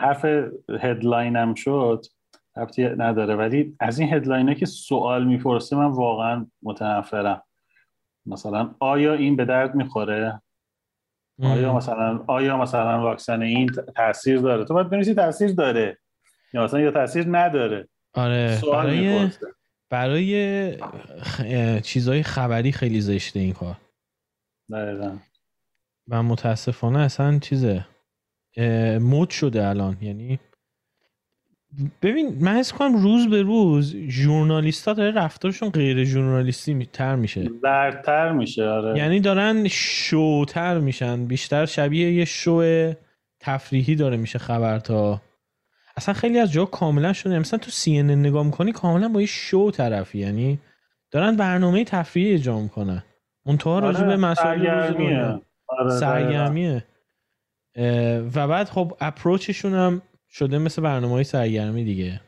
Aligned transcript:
حرف 0.00 0.24
هدلاین 0.80 1.36
هم 1.36 1.54
شد 1.54 2.06
ربطی 2.56 2.84
نداره. 2.84 3.34
ولی 3.34 3.76
از 3.80 3.98
این 3.98 4.14
هدلاین 4.14 4.54
که 4.54 4.66
سوال 4.66 5.24
می‌پرسه 5.24 5.76
من 5.76 5.86
واقعا 5.86 6.46
متنفرم. 6.62 7.42
مثلا 8.26 8.74
آیا 8.80 9.14
این 9.14 9.36
به 9.36 9.44
درد 9.44 9.74
می‌خوره؟ 9.74 10.42
آیا 11.42 11.76
مثلا 11.76 12.24
آیا 12.26 12.56
مثلا 12.56 13.00
واکسن 13.00 13.42
این 13.42 13.70
تاثیر 13.96 14.38
داره؟ 14.40 14.64
تو 14.64 14.74
باید 14.74 14.90
بنویسی 14.90 15.14
تاثیر 15.14 15.52
داره. 15.52 15.98
یا 16.52 16.64
مثلا 16.64 16.80
یا 16.80 16.90
تاثیر 16.90 17.26
نداره. 17.38 17.88
آره 18.14 18.60
برای 18.72 19.30
برای 19.90 21.80
چیزای 21.80 22.22
خبری 22.22 22.72
خیلی 22.72 23.00
زشته 23.00 23.40
این 23.40 23.52
کار. 23.52 23.76
دقیقا. 24.72 25.16
و 26.08 26.22
متاسفانه 26.22 26.98
اصلا 26.98 27.38
چیزه؟ 27.38 27.86
مد 29.00 29.30
شده 29.30 29.66
الان. 29.66 29.96
یعنی 30.00 30.38
ببین 32.02 32.36
من 32.40 32.56
حس 32.56 32.72
کنم 32.72 33.02
روز 33.02 33.30
به 33.30 33.42
روز 33.42 33.96
ژورنالیستا 33.96 34.92
داره 34.92 35.10
رفتارشون 35.10 35.70
غیر 35.70 36.04
ژورنالیستی 36.04 36.88
تر 36.92 37.16
میشه. 37.16 37.48
برتر 37.62 38.32
میشه 38.32 38.64
آره. 38.64 38.98
یعنی 38.98 39.20
دارن 39.20 39.68
شوتر 39.68 40.78
میشن. 40.78 41.24
بیشتر 41.24 41.66
شبیه 41.66 42.12
یه 42.12 42.24
شو 42.24 42.92
تفریحی 43.40 43.94
داره 43.94 44.16
میشه 44.16 44.38
خبر 44.38 44.78
تا. 44.78 45.20
اصلا 45.96 46.14
خیلی 46.14 46.38
از 46.38 46.52
جا 46.52 46.64
کاملا 46.64 47.12
شده 47.12 47.38
مثلا 47.38 47.58
تو 47.58 47.70
سی 47.70 48.02
نگاه 48.02 48.44
می‌کنی 48.44 48.72
کاملا 48.72 49.08
با 49.08 49.20
یه 49.20 49.26
شو 49.26 49.70
طرفی. 49.70 50.18
یعنی 50.18 50.58
دارن 51.10 51.36
برنامه 51.36 51.84
تفریحی 51.84 52.34
اجرا 52.34 52.60
می‌کنن. 52.60 53.02
منتها 53.46 53.74
آره، 53.74 53.86
راجع 53.86 54.06
به 54.06 54.16
مسائل 54.16 54.66
روز 54.66 55.40
آره 55.68 55.90
سرگرمیه. 55.90 56.84
و 58.34 58.48
بعد 58.48 58.68
خب 58.68 58.96
اپروچشون 59.00 59.74
هم 59.74 60.02
شده 60.30 60.58
مثل 60.58 60.82
برنامه 60.82 61.12
های 61.12 61.24
سرگرمی 61.24 61.84
دیگه. 61.84 62.20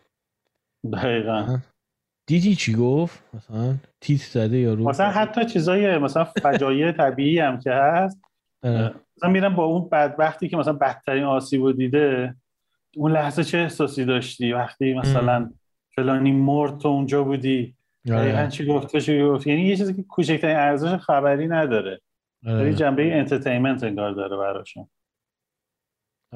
دقیقا. 0.92 1.58
دیدی 2.26 2.54
چی 2.54 2.74
گفت؟ 2.74 3.22
مثلا 3.34 3.74
تیت 4.00 4.20
زده 4.20 4.58
یا 4.58 4.74
رو؟ 4.74 4.88
مثلا 4.88 5.10
حتی 5.10 5.44
چیزای 5.44 5.98
مثلا 5.98 6.24
فجایع 6.24 6.92
طبیعی 6.92 7.38
هم 7.38 7.58
که 7.60 7.72
هست. 7.72 8.20
مثلا 9.16 9.30
میرم 9.30 9.54
با 9.54 9.64
اون 9.64 9.88
بدبختی 9.88 10.48
که 10.48 10.56
مثلا 10.56 10.72
بدترین 10.72 11.24
آسیب 11.24 11.76
دیده 11.76 12.34
اون 12.96 13.12
لحظه 13.12 13.44
چه 13.44 13.58
احساسی 13.58 14.04
داشتی؟ 14.04 14.52
وقتی 14.52 14.94
مثلا 14.94 15.50
فلانی 15.96 16.32
مرد 16.32 16.78
تو 16.78 16.88
اونجا 16.88 17.24
بودی 17.24 17.76
آره. 18.10 18.18
دقیقا 18.18 18.46
چی 18.46 18.66
گفته 18.66 19.00
چی 19.00 19.22
گفت 19.22 19.46
یعنی 19.46 19.62
یه 19.62 19.76
چیزی 19.76 19.94
که 19.94 20.02
کوچکترین 20.02 20.56
ارزش 20.56 20.94
خبری 20.94 21.48
نداره. 21.48 22.00
آره. 22.46 22.74
جنبه 22.74 23.16
انترتینمنت 23.16 23.84
انگار 23.84 24.12
داره 24.12 24.36
براشون. 24.36 24.88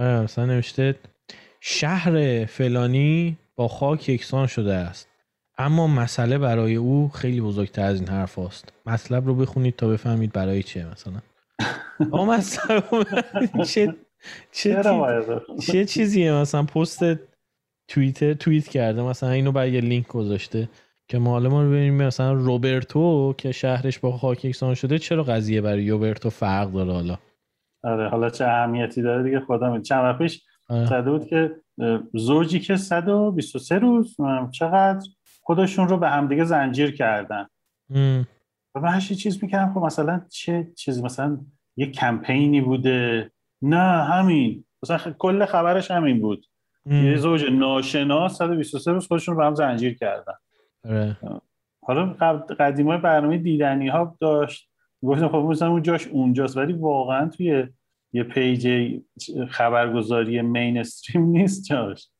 مثلا 0.01 0.47
نوشته 0.47 0.95
شهر 1.61 2.45
فلانی 2.45 3.37
با 3.56 3.69
خاک 3.69 4.09
یکسان 4.09 4.47
شده 4.47 4.75
است 4.75 5.09
اما 5.59 5.87
مسئله 5.87 6.39
برای 6.39 6.77
او 6.77 7.09
خیلی 7.09 7.41
بزرگتر 7.41 7.84
از 7.84 8.01
این 8.01 8.09
حرف 8.09 8.39
است 8.39 8.73
مطلب 8.87 9.27
رو 9.27 9.34
بخونید 9.34 9.77
تا 9.77 9.89
بفهمید 9.89 10.33
برای 10.33 10.62
چه 10.62 10.87
مثلا. 10.87 11.21
آقا 12.12 12.39
چه 13.65 13.95
چه, 14.53 14.83
چه 15.67 15.84
چیزیه؟ 15.84 16.33
مثلا 16.33 16.62
پست 16.62 17.01
توییتر 17.89 18.34
توییت 18.34 18.69
کرده 18.69 19.03
مثلا 19.03 19.31
اینو 19.31 19.53
برای 19.53 19.73
یه 19.73 19.81
لینک 19.81 20.06
گذاشته 20.06 20.69
که 21.09 21.19
ما 21.19 21.41
ما 21.41 21.62
رو 21.62 21.69
ببینیم 21.69 21.95
مثلا 21.95 22.33
روبرتو 22.33 23.34
که 23.39 23.53
شهرش 23.53 23.98
با 23.98 24.19
خاک 24.19 24.45
یکسان 24.45 24.75
شده 24.75 24.98
چرا 24.98 25.23
قضیه 25.23 25.61
برای 25.61 25.91
روبرتو 25.91 26.31
فرق 26.31 26.73
داره 26.73 26.93
حالا؟ 26.93 27.19
آره 27.83 28.09
حالا 28.09 28.31
چه 28.31 28.45
اهمیتی 28.45 29.03
داره 29.03 29.23
دیگه 29.23 29.41
خدا 29.41 29.73
می 29.73 29.83
چند 29.83 30.05
وقت 30.05 30.19
پیش 30.19 30.42
آره. 30.69 31.03
بود 31.03 31.27
که 31.27 31.56
زوجی 32.14 32.61
که 32.61 32.77
123 32.77 33.78
روز 33.78 34.17
چقدر 34.50 35.09
خودشون 35.42 35.89
رو 35.89 35.97
به 35.97 36.09
همدیگه 36.09 36.45
زنجیر 36.45 36.97
کردن. 36.97 37.47
و 38.75 38.81
من 38.81 38.89
هشی 38.89 39.15
چیز 39.15 39.43
می‌کردم 39.43 39.75
خب 39.75 39.81
مثلا 39.81 40.22
چه 40.28 40.72
چیزی 40.77 41.03
مثلا 41.03 41.38
یه 41.77 41.87
کمپینی 41.87 42.60
بوده. 42.60 43.31
نه 43.62 44.04
همین. 44.04 44.65
مثلا 44.83 45.12
کل 45.19 45.44
خبرش 45.44 45.91
همین 45.91 46.21
بود. 46.21 46.47
یه 46.87 47.16
زوج 47.16 47.44
ناشناس 47.44 48.38
123 48.38 48.93
روز 48.93 49.06
خودشون 49.06 49.34
رو 49.34 49.41
به 49.41 49.47
هم 49.47 49.54
زنجیر 49.54 49.94
کردن. 49.94 50.34
آره. 50.84 51.16
حالا 51.87 52.06
قدیمای 52.59 52.99
برنامه 52.99 53.38
دیدنی 53.38 53.88
ها 53.88 54.16
داشت. 54.21 54.71
گفتم 55.03 55.28
خب 55.28 55.37
مثلا 55.37 55.69
اون 55.69 55.83
جاش 55.83 56.06
اونجاست. 56.06 56.56
ولی 56.56 56.72
واقعا 56.72 57.28
توی 57.28 57.66
یه 58.12 58.22
پیج 58.22 58.93
خبرگزاری 59.50 60.43
مینستریم 60.43 61.25
نیست 61.25 61.65
جاش. 61.65 62.10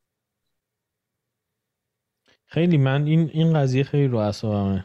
خیلی 2.47 2.77
من 2.79 3.07
این 3.07 3.31
این 3.33 3.55
قضیه 3.55 3.85
خیلی 3.85 4.07
رو 4.07 4.19
اعصابمه. 4.19 4.85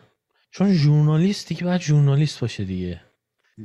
چون 0.51 0.73
ژورنالیستی 0.73 1.55
که 1.55 1.65
باید 1.65 1.81
ژورنالیست 1.81 2.41
باشه 2.41 2.63
دیگه. 2.63 3.01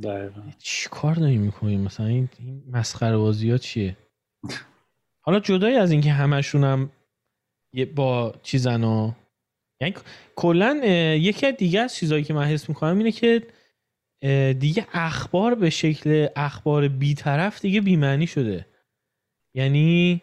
دقیقا. 0.03 0.41
چی 0.57 0.89
کار 0.91 1.15
داری 1.15 1.37
می‌کنی؟ 1.37 1.77
مثلا 1.77 2.05
این, 2.05 2.29
این 2.39 2.63
مسخره 2.67 3.17
بازی 3.17 3.51
ها 3.51 3.57
چیه؟ 3.57 3.97
حالا 5.21 5.39
جدای 5.39 5.75
از 5.75 5.91
اینکه 5.91 6.11
همشون 6.11 6.63
هم 6.63 6.91
با 7.95 8.35
چیزن 8.43 8.83
یعنی 9.81 9.93
کلا 10.35 10.81
یکی 11.15 11.51
دیگه 11.51 11.79
از 11.79 11.95
چیزهایی 11.95 12.23
که 12.23 12.33
من 12.33 12.45
حس 12.45 12.69
می‌کنم 12.69 12.97
اینه 12.97 13.11
که 13.11 13.47
دیگه 14.59 14.87
اخبار 14.93 15.55
به 15.55 15.69
شکل 15.69 16.27
اخبار 16.35 16.87
بیطرف 16.87 17.61
دیگه 17.61 17.81
بیمعنی 17.81 18.27
شده. 18.27 18.65
یعنی 19.55 20.21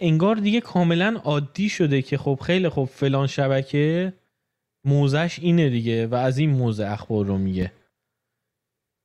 انگار 0.00 0.36
دیگه 0.36 0.60
کاملا 0.60 1.20
عادی 1.24 1.68
شده 1.68 2.02
که 2.02 2.18
خب 2.18 2.38
خیلی 2.42 2.68
خب 2.68 2.84
فلان 2.84 3.26
شبکه 3.26 4.12
موزش 4.84 5.38
اینه 5.38 5.70
دیگه 5.70 6.06
و 6.06 6.14
از 6.14 6.38
این 6.38 6.50
موزه 6.50 6.86
اخبار 6.86 7.26
رو 7.26 7.38
میگه. 7.38 7.72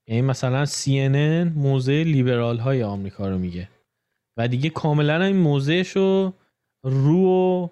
یعنی 0.07 0.21
مثلا 0.21 0.65
CNN 0.65 1.51
موزه 1.55 2.03
لیبرال 2.03 2.57
های 2.57 2.83
آمریکا 2.83 3.29
رو 3.29 3.37
میگه. 3.37 3.69
و 4.37 4.47
دیگه 4.47 4.69
کاملا 4.69 5.23
این 5.23 5.37
موزهش 5.37 5.89
رو 5.89 6.33
رو 6.83 7.25
و 7.25 7.69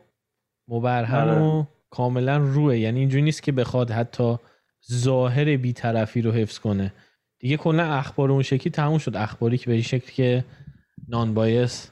مبرهن 0.68 1.30
و 1.30 1.44
آره. 1.44 1.68
کاملا 1.98 2.38
روه 2.38 2.78
یعنی 2.78 3.00
اینجوری 3.00 3.22
نیست 3.24 3.44
که 3.44 3.52
بخواد 3.52 3.92
حتی 3.92 4.38
ظاهر 4.92 5.58
بیطرفی 5.58 6.22
رو 6.22 6.32
حفظ 6.32 6.60
کنه. 6.60 6.94
دیگه 7.40 7.58
کلا 7.58 7.84
اخبار 7.84 8.32
اون 8.32 8.42
شکلی 8.42 8.72
تموم 8.72 8.98
شد. 8.98 9.16
اخباری 9.16 9.58
که 9.58 9.66
به 9.66 9.74
این 9.74 9.82
شکلی 9.82 10.12
که 10.12 10.46
نان 11.08 11.34
بایس 11.34 11.92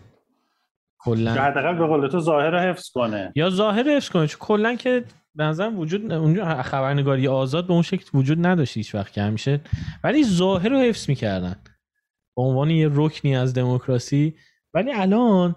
کلا 1.00 1.34
حداقل 1.34 1.78
به 1.78 1.88
قول 1.88 2.08
تو 2.08 2.19
ظاهر 2.19 2.50
رو 2.50 2.59
حفظ 2.59 2.90
کنه. 2.90 3.31
یا 3.36 3.50
ظاهر 3.50 3.90
حفظ 3.90 4.09
کنه. 4.09 4.28
چون 4.28 4.40
کلا 4.40 4.75
که 4.75 5.03
به 5.36 5.44
نظرم 5.44 5.80
وجود 5.80 6.12
اونجا 6.12 6.62
خبرنگاری 6.62 7.28
آزاد 7.28 7.68
به 7.68 7.74
اون 7.74 7.81
شکل 7.81 8.06
وجود 8.13 8.46
نداشت 8.46 8.78
هیچ 8.78 8.96
وقت 8.96 9.13
که 9.13 9.22
همیشه. 9.22 9.62
ولی 10.03 10.24
ظاهر 10.24 10.69
رو 10.69 10.78
حفظ 10.78 11.09
می‌کردن. 11.09 11.56
به 12.36 12.42
عنوان 12.42 12.69
یه 12.69 12.90
رکنی 12.92 13.36
از 13.36 13.53
دموکراسی. 13.53 14.36
ولی 14.74 14.92
الان 14.94 15.56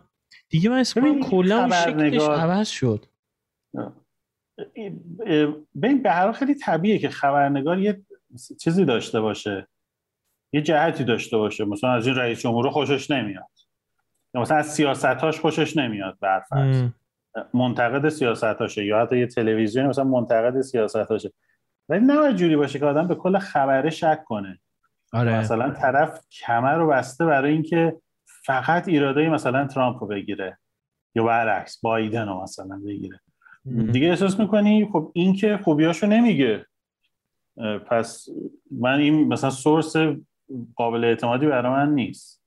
دیگه 0.51 0.71
من 0.71 0.79
اسم 0.79 1.21
کلا 1.21 1.61
اون 1.61 1.71
شکلش 1.71 2.23
عوض 2.23 2.69
شد. 2.69 3.06
ببین 5.75 6.03
به 6.03 6.12
هر 6.12 6.33
خیلی 6.33 6.55
طبیعیه 6.55 6.99
که 6.99 7.09
خبرنگار 7.09 7.78
یه 7.78 8.03
چیزی 8.61 8.84
داشته 8.84 9.21
باشه. 9.21 9.69
یه 10.53 10.62
جهتی 10.62 11.05
داشته 11.05 11.37
باشه. 11.37 11.65
مثلا 11.65 11.91
از 11.93 12.06
این 12.06 12.17
رئیس 12.17 12.41
جمهور 12.41 12.71
خوشش 12.71 13.11
نمیاد. 13.11 13.50
یا 14.34 14.41
مثلا 14.41 14.56
از 14.56 14.67
سیاستاش 14.67 15.41
خوشش 15.41 15.77
نمیاد 15.77 16.19
برفرض 16.21 16.83
منتقد 17.55 18.09
سیاستاشه 18.09 18.84
یا 18.84 19.00
حتی 19.00 19.19
یه 19.19 19.27
تلویزیونی 19.27 19.89
مثلا 19.89 20.05
منتقد 20.05 20.61
سیاستاشه. 20.61 21.33
ولی 21.88 22.06
نه 22.06 22.33
جوری 22.33 22.56
باشه 22.56 22.78
که 22.78 22.87
آدم 22.87 23.09
به 23.09 23.15
کل 23.15 23.38
خبره 23.38 23.91
شک 23.91 24.25
کنه. 24.25 24.61
آره. 25.12 25.38
مثلا 25.38 25.71
طرف 25.71 26.27
کمر 26.31 26.75
رو 26.75 26.88
بسته 26.88 27.25
برای 27.27 27.53
اینکه 27.53 27.97
فقط 28.44 28.88
ایراده 28.88 29.29
مثلا 29.29 29.67
ترامپ 29.67 30.03
رو 30.03 30.06
بگیره. 30.06 30.58
یا 31.14 31.25
برعکس 31.25 31.81
بایدن 31.81 32.29
رو 32.29 32.43
مثلا 32.43 32.81
بگیره. 32.87 33.20
دیگه 33.93 34.09
احساس 34.09 34.41
می‌کنی؟ 34.41 34.89
خب 34.93 35.11
این 35.15 35.33
که 35.35 35.61
خوبیاشو 35.65 36.07
نمیگه. 36.07 36.67
پس 37.91 38.29
من 38.71 38.99
این 38.99 39.29
مثلا 39.29 39.51
سورس 39.51 39.97
قابل 40.75 41.05
اعتمادی 41.05 41.47
برای 41.47 41.73
من 41.73 41.95
نیست. 41.95 42.43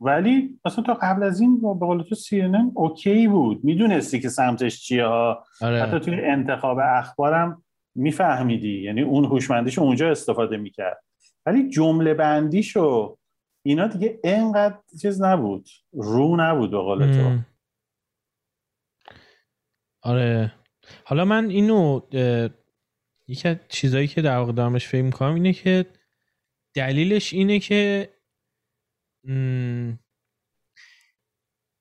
ولی 0.00 0.58
مثلا 0.64 0.84
تا 0.84 0.94
قبل 0.94 1.22
از 1.22 1.40
این 1.40 1.60
به 1.60 1.86
قول 1.86 2.02
تو 2.02 2.14
سی 2.14 2.42
اوکی 2.74 3.28
بود. 3.28 3.64
می‌دونستی 3.64 4.20
که 4.20 4.28
سمتش 4.28 4.80
چیه 4.80 5.06
ها. 5.06 5.44
آره. 5.60 5.82
حتی 5.82 6.00
توی 6.00 6.20
انتخاب 6.20 6.78
اخبارم 6.82 7.62
میفهمیدی. 7.94 8.82
یعنی 8.82 9.02
اون 9.02 9.24
هوشمندیشو 9.24 9.82
اونجا 9.82 10.10
استفاده 10.10 10.56
می‌کرد. 10.56 11.02
ولی 11.46 11.68
جمله 11.68 12.14
بندیشو 12.14 13.16
اینا 13.62 13.86
دیگه 13.86 14.20
اینقدر 14.24 14.78
چیز 15.02 15.22
نبود. 15.22 15.68
رو 15.92 16.36
نبود 16.36 16.70
به 16.70 16.78
قول 16.78 17.12
تو. 17.12 17.38
آره. 20.06 20.52
حالا 21.04 21.24
من 21.24 21.50
اینو 21.50 22.00
یکی 23.28 23.48
از 23.48 23.56
چیزایی 23.68 24.08
که 24.08 24.22
در 24.22 24.36
واقع 24.36 24.52
دارمش 24.52 24.86
فکر 24.86 25.02
می‌کنم 25.02 25.34
اینه 25.34 25.52
که 25.52 25.86
دلیلش 26.74 27.32
اینه 27.32 27.58
که 27.58 28.08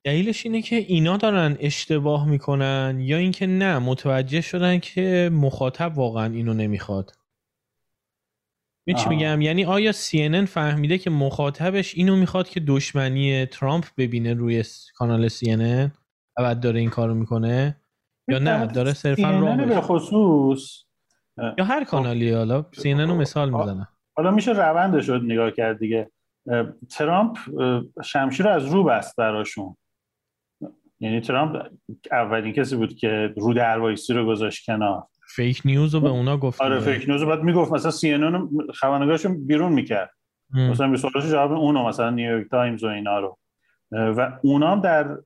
دلیلش 0.04 0.46
اینه 0.46 0.62
که 0.62 0.76
اینا 0.76 1.18
دارن 1.18 1.58
اشتباه 1.60 2.30
می‌کنن 2.30 2.98
یا 3.02 3.18
اینکه 3.18 3.48
نه 3.48 3.80
متوجه 3.80 4.42
شدن 4.42 4.80
که 4.80 5.30
مخاطب 5.34 5.98
واقعا 5.98 6.34
اینو 6.34 6.54
نمی‌خواد. 6.54 7.12
می 8.88 8.94
چی 8.94 9.10
میگم؟ 9.10 9.42
یعنی 9.42 9.66
آیا 9.66 9.92
CNN 9.92 10.46
فهمیده 10.46 10.98
که 10.98 11.10
مخاطبش 11.10 11.96
اینو 11.96 12.16
می‌خواد 12.16 12.50
که 12.50 12.60
دشمنی 12.60 13.46
ترامپ 13.46 13.86
ببینه 13.98 14.34
روی 14.34 14.64
کانال 14.96 15.30
CNN 15.30 15.92
و 16.38 16.44
بعد 16.44 16.60
داره 16.60 16.80
این 16.80 16.90
کارو 16.90 17.14
می‌کنه؟ 17.14 17.82
یا 18.28 18.40
نه 18.40 18.68
داره 18.68 18.94
صرفا 18.94 19.40
راه 19.40 19.66
به 19.66 19.82
خصوص 19.82 20.84
یا 21.58 21.66
هر 21.66 21.84
کانالی 21.84 22.32
حالا 22.32 22.66
CNN 22.76 22.86
رو 22.86 23.16
مثال 23.16 23.50
می‌زنه 23.50 23.88
حالا 24.18 24.32
میشه 24.32 24.52
روندش 24.52 25.10
رو 25.10 25.18
نگاه 25.18 25.52
کرد 25.52 25.80
دیگه. 25.80 26.12
ترامپ 26.90 27.38
شمشیر 28.04 28.46
رو 28.46 28.52
از 28.52 28.66
رو 28.66 28.84
بست 28.84 29.16
براشون. 29.16 29.78
یعنی 31.00 31.22
ترامپ 31.22 31.66
اولین 32.12 32.54
کسی 32.54 32.76
بود 32.76 32.96
که 32.96 33.34
رو 33.38 33.54
دروایسی 33.54 34.14
رو 34.14 34.26
گذاشت 34.26 34.66
کنار. 34.66 35.04
fake 35.36 35.62
news 35.66 35.96
رو 35.96 36.02
به 36.02 36.10
اونا 36.10 36.38
گفت 36.38 36.62
آره 36.62 36.80
fake 36.80 37.10
news 37.10 37.22
رو 37.22 37.28
بعد 37.30 37.42
می‌گفت 37.42 37.72
مثلا 37.72 37.92
CNN 37.92 38.50
خبرنگارشون 38.74 39.48
بیرون 39.48 39.74
می‌کرد. 39.74 40.12
مثلا 40.54 40.88
به 40.88 40.98
سوالش 40.98 41.26
جواب 41.26 41.52
اونو 41.52 41.88
مثلا 41.88 42.10
نیویورک 42.10 42.50
تایمز 42.50 42.84
و 42.84 42.88
اینا 42.88 43.20
رو. 43.20 43.38
و 43.92 44.40
اونا 44.44 44.72
هم 44.72 44.82
در 44.82 45.18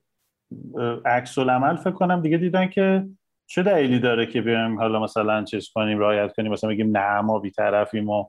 عکس 1.04 1.38
العمل 1.38 1.76
فکر 1.76 1.90
کنم 1.90 2.22
دیگه 2.22 2.36
دیدن 2.36 2.68
که 2.68 3.06
چه 3.46 3.62
دلیلی 3.62 3.98
داره 3.98 4.26
که 4.26 4.40
بیایم 4.40 4.78
حالا 4.78 5.00
مثلا 5.02 5.44
چیز 5.44 5.68
کنیم 5.74 5.98
رعایت 5.98 6.32
کنیم 6.36 6.52
مثلا 6.52 6.70
بگیم 6.70 6.96
نه 6.96 7.20
ما 7.20 7.38
بی‌طرفیم 7.38 8.10
و 8.10 8.24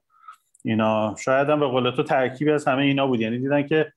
اینا. 0.65 1.15
شاید 1.19 1.49
هم 1.49 1.59
به 1.59 1.67
قول 1.67 1.91
تو 1.91 2.03
ترکیبی 2.03 2.51
از 2.51 2.67
همه 2.67 2.83
اینا 2.83 3.07
بود. 3.07 3.21
یعنی 3.21 3.39
دیدن 3.39 3.67
که 3.67 3.93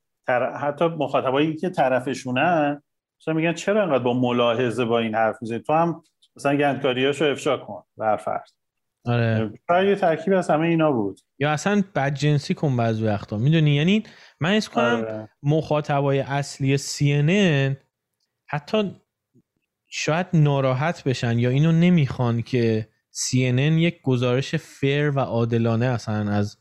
حتی 0.61 0.85
مخاطبایی 0.85 1.57
که 1.57 1.71
طرفشونن 1.71 2.83
مثلا 3.21 3.35
میگن 3.35 3.53
چرا 3.53 3.83
انقدر 3.83 3.99
با 4.05 4.15
ملاحظه 4.15 4.85
با 4.85 4.99
این 4.99 5.15
حرف 5.15 5.37
می‌زنی؟ 5.41 5.59
تو 5.59 5.73
هم 5.73 6.03
مثلا 6.37 6.57
گندکاریاشو 6.57 7.25
افشا 7.25 7.57
کن 7.57 7.83
بر 7.97 8.17
فرض 8.17 8.51
آره. 9.07 9.53
شاید 9.69 9.89
یه 9.89 9.95
ترکیب 9.95 10.33
از 10.33 10.51
همه 10.51 10.67
اینا 10.67 10.93
بود. 10.93 11.21
یا 11.39 11.51
اصلا 11.51 11.83
بدجنسی 11.95 12.55
کن 12.55 12.77
بعضی 12.77 13.07
وقتا. 13.07 13.37
می‌دونی؟ 13.37 13.71
یعنی 13.71 14.03
من 14.41 14.51
حس 14.51 14.69
کنم 14.69 14.85
آره. 14.85 15.29
مخاطبای 15.43 16.21
اصلی 16.21 16.79
CNN 16.79 17.84
حتی 18.55 19.01
شاید 19.89 20.27
ناراحت 20.33 21.05
بشن 21.05 21.39
یا 21.39 21.51
اینو 21.51 21.73
نمی‌خوان 21.73 22.43
که 22.43 22.89
CNN 23.13 23.79
یک 23.79 24.03
گزارش 24.03 24.55
فیر 24.55 25.11
و 25.11 25.19
عادلانه 25.21 25.87
اصلا 25.87 26.31
از 26.31 26.59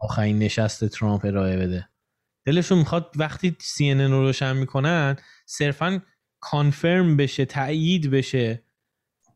آخرین 0.00 0.38
نشست 0.38 0.84
ترامپ 0.88 1.24
ارائه 1.24 1.56
بده. 1.56 1.88
دلشون 2.46 2.78
می‌خواد 2.78 3.12
وقتی 3.16 3.56
CNN 3.60 4.10
رو 4.10 4.22
روشن 4.22 4.56
می‌کنن 4.56 5.16
صرفا 5.46 6.02
کانفرم 6.40 7.16
بشه 7.16 7.44
تایید 7.44 8.10
بشه 8.10 8.62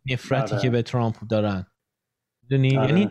نفرتی 0.07 0.59
که 0.59 0.71
به 0.71 0.83
ترامپ 0.83 1.17
دارن. 1.31 1.67
دونی 2.51 2.79
آره، 2.79 2.89
یعنی 2.89 3.09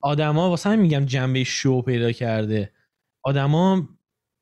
آدما 0.00 0.50
واسه 0.50 0.70
هم 0.70 0.78
میگم 0.78 1.04
جنبه 1.04 1.44
شو 1.44 1.82
پیدا 1.82 2.12
کرده. 2.12 2.72
آدما 3.22 3.88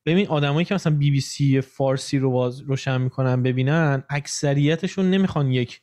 ببین 0.07 0.29
آدمایی 0.29 0.65
که 0.65 0.75
مثلا 0.75 0.97
بی 0.97 1.11
بی 1.11 1.21
سی 1.21 1.61
فارسی 1.61 2.19
رو 2.19 2.31
باز 2.31 2.61
روشن 2.61 3.01
می‌کنن 3.01 3.43
ببینن 3.43 4.05
اکثریتشون 4.11 5.11
نمی‌خوان 5.11 5.51
یک 5.51 5.81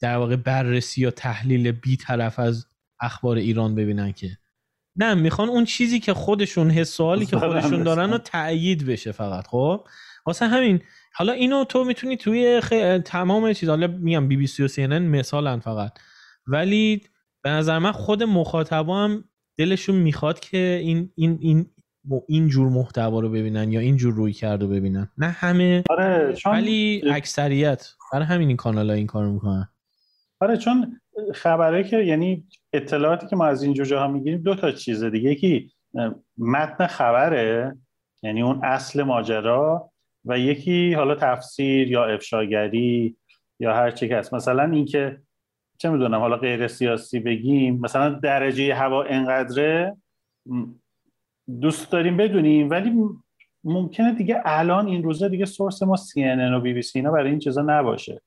در 0.00 0.16
واقع 0.16 0.36
بررسی 0.36 1.00
یا 1.00 1.10
تحلیل 1.10 1.72
بی 1.72 1.96
طرف 1.96 2.38
از 2.38 2.66
اخبار 3.00 3.36
ایران 3.36 3.74
ببینن 3.74 4.12
که. 4.12 4.38
نه 4.96 5.14
می‌خوان 5.14 5.48
اون 5.48 5.64
چیزی 5.64 6.00
که 6.00 6.14
خودشون 6.14 6.70
حس 6.70 7.00
که 7.00 7.38
خودشون 7.38 7.82
دارن 7.82 8.10
رو 8.10 8.18
تایید 8.18 8.86
بشه 8.86 9.12
فقط 9.12 9.46
خب؟ 9.46 9.86
واسه 10.26 10.46
همین. 10.46 10.82
حالا 11.14 11.32
اینو 11.32 11.64
تو 11.64 11.84
می‌تونی 11.84 12.16
توی 12.16 12.60
تمام 13.04 13.52
چیز 13.52 13.68
حالا 13.68 13.86
میگم 13.86 14.28
بی 14.28 14.36
بی 14.36 14.46
سی 14.46 14.62
و 14.62 14.68
سی 14.68 14.86
مثالن 14.86 15.60
فقط. 15.60 15.98
ولی 16.46 17.02
به 17.42 17.50
نظر 17.50 17.78
من 17.78 17.92
خود 17.92 18.22
مخاطبا 18.22 19.04
هم 19.04 19.24
دلشون 19.58 19.96
می‌خواد 19.96 20.40
که 20.40 20.80
این 20.82 21.12
این 21.14 21.38
این 21.40 21.70
این 22.28 22.48
جور 22.48 22.68
محتوا 22.68 23.20
رو 23.20 23.28
ببینن 23.28 23.72
یا 23.72 23.80
این 23.80 23.96
جور 23.96 24.14
روی 24.14 24.32
کرد 24.32 24.62
رو 24.62 24.68
ببینن. 24.68 25.08
نه 25.18 25.26
همه 25.26 25.84
آره 25.90 26.34
ولی 26.46 27.02
اکثریت 27.10 27.88
برای 28.12 28.26
همین 28.26 28.48
این 28.48 28.56
کانال 28.56 28.90
ها 28.90 28.96
این 28.96 29.06
کارو 29.06 29.32
می‌کنن. 29.32 29.68
آره 30.40 30.56
چون 30.56 31.00
خبره 31.34 31.84
که 31.84 31.96
یعنی 31.96 32.46
اطلاعاتی 32.72 33.26
که 33.26 33.36
ما 33.36 33.46
از 33.46 33.62
این 33.62 33.74
جاها 33.74 34.08
می‌گیریم 34.08 34.42
دو 34.42 34.54
تا 34.54 34.72
چیزه 34.72 35.10
دیگه. 35.10 35.30
یکی 35.30 35.72
متن 36.38 36.86
خبره 36.86 37.76
یعنی 38.22 38.42
اون 38.42 38.60
اصل 38.64 39.02
ماجرا 39.02 39.90
و 40.24 40.38
یکی 40.38 40.92
حالا 40.92 41.14
تفسیر 41.14 41.90
یا 41.90 42.04
افشاگری 42.04 43.16
یا 43.60 43.74
هر 43.74 43.90
چی 43.90 44.08
که 44.08 44.16
هست. 44.16 44.34
مثلا 44.34 44.70
اینکه 44.70 45.20
چه 45.78 45.90
می‌دونم 45.90 46.20
حالا 46.20 46.36
غیر 46.36 46.68
سیاسی 46.68 47.20
بگیم 47.20 47.80
مثلا 47.80 48.08
درجه 48.08 48.74
هوا 48.74 49.02
انقدره 49.02 49.96
دوست 51.60 51.92
داریم 51.92 52.16
بدونیم 52.16 52.70
ولی 52.70 52.92
ممکنه 53.64 54.14
دیگه 54.14 54.42
الان 54.44 54.86
این 54.86 55.02
روزه 55.02 55.28
دیگه 55.28 55.44
سورس 55.44 55.82
ما 55.82 55.96
CNN 55.96 56.56
و 56.56 56.60
بی 56.60 56.72
بی 56.72 56.82
سی 56.82 56.98
اینا 56.98 57.10
برای 57.10 57.30
این 57.30 57.38
چیزا 57.38 57.62
نباشه. 57.62 58.22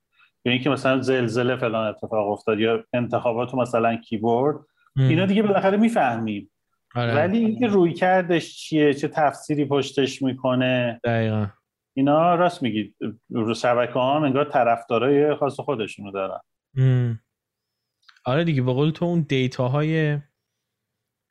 یا 0.45 0.51
اینکه 0.51 0.69
مثلا 0.69 1.01
زلزله 1.01 1.55
فلان 1.55 1.87
اتفاق 1.87 2.31
افتاد 2.31 2.59
یا 2.59 2.83
انتخابات 2.93 3.55
مثلا 3.55 3.95
کیبورد 3.95 4.55
اینا 4.95 5.25
دیگه 5.25 5.43
بالاخره 5.43 5.77
می‌فهمیم. 5.77 6.51
آره. 6.95 7.15
ولی 7.15 7.37
اینکه 7.37 7.67
روی 7.67 7.93
کردش 7.93 8.57
چیه 8.57 8.93
چه 8.93 9.07
تفسیری 9.07 9.65
پشتش 9.65 10.21
می‌کنه 10.21 10.99
دقیقا. 11.03 11.47
اینا 11.93 12.35
راست 12.35 12.63
میگید 12.63 12.95
رو 13.29 13.53
شبکه 13.53 13.99
هم 13.99 14.23
انگار 14.23 14.45
طرفدارای 14.45 15.35
خاص 15.35 15.59
خودشونو 15.59 16.11
دارن. 16.11 16.39
آره 18.25 18.43
دیگه 18.43 18.61
به 18.61 18.73
قول 18.73 18.89
تو 18.89 19.05
اون 19.05 19.25
دیتاهای 19.29 20.17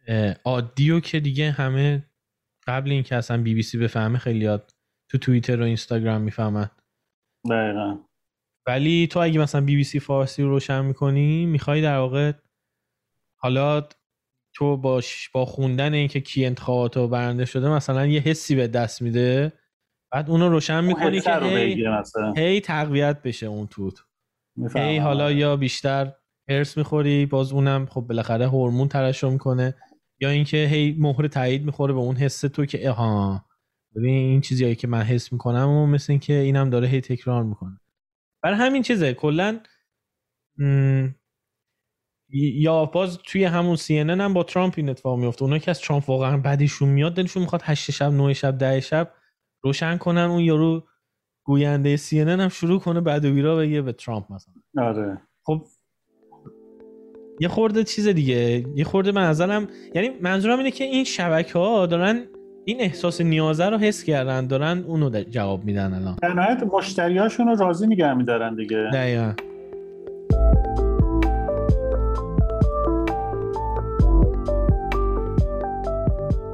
و 0.09 1.01
که 1.01 1.21
دیگه 1.21 1.51
همه 1.51 2.11
قبل 2.67 2.91
اینکه 2.91 3.17
اصلا 3.17 3.43
بی 3.43 3.55
بی 3.55 3.63
سی 3.63 3.79
بفهمه 3.79 4.19
خیلی 4.19 4.45
یاد 4.45 4.75
تو 5.11 5.19
توییتر 5.19 5.61
و 5.61 5.65
اینستاگرام 5.65 6.23
می‌فهمن. 6.23 6.71
دقیقا. 7.51 7.99
ولی 8.67 9.07
تو 9.07 9.21
اگه 9.21 9.41
مثلا 9.41 9.61
بی 9.61 9.77
بی 9.77 9.85
سی 9.85 10.01
فارسی 10.01 10.43
رو 10.43 10.49
روشن 10.49 10.85
می‌کنی 10.85 11.47
می‌خوای 11.47 11.83
در 11.83 11.97
واقع 11.97 12.33
حالا 13.41 13.89
تو 14.55 14.77
با, 14.77 15.03
با 15.33 15.45
خوندن 15.45 15.95
اینکه 15.95 16.21
کی 16.21 16.47
انتخابات 16.47 16.97
رو 16.97 17.09
برنده 17.09 17.45
شده 17.45 17.69
مثلا 17.69 18.07
یه 18.07 18.21
حسی 18.21 18.55
به 18.55 18.69
دست 18.69 19.03
میده 19.03 19.53
بعد 20.13 20.31
اونو 20.31 20.49
روشن 20.49 20.85
می‌کنی 20.85 21.21
که 21.21 21.41
هی, 21.41 21.87
هی 22.37 22.61
تقویت 22.61 23.23
بشه 23.23 23.47
اون 23.47 23.67
توت. 23.67 24.05
هی 24.75 24.99
حالا. 24.99 25.33
یا 25.33 25.57
بیشتر 25.57 26.13
هرس 26.49 26.77
می‌خوری 26.77 27.27
باز 27.27 27.53
اونم 27.53 27.87
خب 27.87 28.01
بالاخره 28.01 28.49
هورمون 28.49 28.89
ترشح 28.89 29.29
می‌کنه. 29.29 29.75
یا 30.21 30.29
اینکه 30.29 30.57
هی 30.57 30.97
مهر 30.99 31.29
تایید 31.29 31.65
می‌خوره 31.65 31.95
به 31.95 32.01
اون 32.01 32.17
حس 32.17 32.41
تو 32.41 32.67
که 32.67 32.91
ها. 32.91 33.45
ببین 33.97 34.15
این 34.15 34.41
چیزی 34.41 34.75
که 34.75 34.89
من 34.89 35.03
حس 35.03 35.33
می‌کنم 35.33 35.69
و 35.69 35.87
مثل 35.87 36.13
اینکه 36.13 36.33
اینم 36.33 36.71
داره 36.71 36.89
هی 36.89 37.01
تکرار 37.01 37.45
می‌کنه. 37.45 37.81
برای 38.43 38.57
همین 38.57 38.83
چیزه 38.83 39.15
کلا 39.15 39.61
یا 42.31 42.85
باز 42.85 43.19
توی 43.19 43.45
همون 43.45 43.77
سی 43.77 43.99
هم 43.99 44.35
با 44.35 44.43
ترامپ 44.43 44.75
این 44.77 44.89
اتفاق 44.89 45.19
میفته 45.19 45.43
اونا 45.43 45.59
که 45.59 45.71
از 45.71 45.81
ترامپ 45.81 46.09
واقعا 46.09 46.37
بعدشون 46.37 46.89
میاد 46.89 47.15
دلشون 47.15 47.43
می‌خواد 47.43 47.63
8 47.65 47.91
شب 47.91 48.13
9 48.13 48.35
شب 48.35 48.59
10 48.59 48.81
شب 48.81 49.15
روشن 49.63 49.97
کنن 49.97 50.21
اون 50.21 50.41
یارو 50.41 50.87
گوینده 51.45 51.97
سی 51.97 52.21
هم 52.21 52.49
شروع 52.49 52.81
کنه 52.81 53.01
بعد 53.01 53.25
و 53.25 53.33
بیرا 53.33 53.57
بگه 53.57 53.83
به 53.83 53.93
ترامپ 53.93 54.33
مثلا. 54.33 54.55
آره. 54.79 55.23
خب 55.43 55.67
یه 57.41 57.49
خورده 57.49 57.85
چیز 57.85 58.09
دیگه. 58.09 58.65
یه 58.75 58.85
خورده 58.85 59.13
منظرم 59.13 59.67
یعنی 59.95 60.11
منظورم 60.21 60.59
اینه 60.59 60.71
که 60.71 60.85
این 60.85 61.05
شبکه 61.05 61.59
ها 61.59 61.87
دارن 61.87 62.23
این 62.65 62.81
احساس 62.81 63.21
نیازه 63.21 63.67
رو 63.67 63.79
حس 63.79 64.05
کردن 64.05 64.47
دارن 64.47 64.85
اونو 64.87 65.11
جواب 65.31 65.65
میدن 65.65 65.95
الان. 65.95 66.17
در 66.23 66.33
نهایت 66.33 66.63
مشتریاشون 66.63 67.49
رو 67.49 67.57
راضی 67.57 67.87
نگه 67.87 68.15
میدارن 68.15 68.55
دیگه. 68.55 68.91
دقیقا. 68.93 69.33